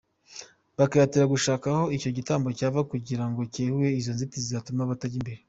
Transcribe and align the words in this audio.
Bakihatira 0.77 1.31
gushaka 1.33 1.65
aho 1.73 1.85
icyo 1.95 2.09
gitambo 2.17 2.47
cyava, 2.57 2.81
kugira 2.91 3.23
ngo 3.29 3.41
cyeyure 3.53 3.89
izo 3.99 4.11
nzitizi 4.15 4.47
zatuma 4.53 4.89
batajya 4.91 5.19
mbere. 5.23 5.39